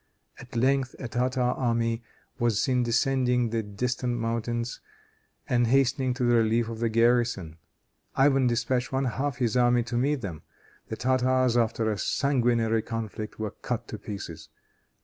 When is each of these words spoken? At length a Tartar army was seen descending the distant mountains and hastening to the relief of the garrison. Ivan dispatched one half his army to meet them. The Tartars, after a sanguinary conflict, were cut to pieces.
At 0.39 0.55
length 0.55 0.95
a 0.97 1.07
Tartar 1.07 1.39
army 1.41 2.01
was 2.39 2.59
seen 2.59 2.81
descending 2.81 3.51
the 3.51 3.61
distant 3.61 4.17
mountains 4.17 4.79
and 5.47 5.67
hastening 5.67 6.15
to 6.15 6.23
the 6.23 6.33
relief 6.37 6.69
of 6.69 6.79
the 6.79 6.89
garrison. 6.89 7.57
Ivan 8.15 8.47
dispatched 8.47 8.91
one 8.91 9.05
half 9.05 9.37
his 9.37 9.55
army 9.55 9.83
to 9.83 9.97
meet 9.97 10.21
them. 10.21 10.41
The 10.87 10.95
Tartars, 10.97 11.55
after 11.55 11.91
a 11.91 11.99
sanguinary 11.99 12.81
conflict, 12.81 13.37
were 13.37 13.51
cut 13.51 13.87
to 13.89 13.99
pieces. 13.99 14.49